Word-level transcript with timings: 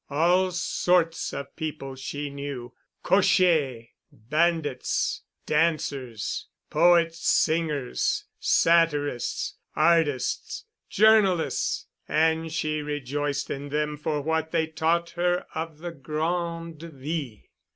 All 0.09 0.49
sorts 0.49 1.31
of 1.31 1.55
people 1.55 1.93
she 1.95 2.31
knew—cochers, 2.31 3.85
bandits, 4.11 5.21
dancers, 5.45 6.47
poet 6.71 7.13
singers, 7.13 8.25
satirists, 8.39 9.57
artists, 9.75 10.65
journalists, 10.89 11.85
and 12.07 12.51
she 12.51 12.81
rejoiced 12.81 13.51
in 13.51 13.69
them 13.69 13.95
for 13.95 14.21
what 14.21 14.49
they 14.49 14.65
taught 14.65 15.11
her 15.11 15.45
of 15.53 15.77
the 15.77 15.91
grande 15.91 16.81
vie. 16.81 17.49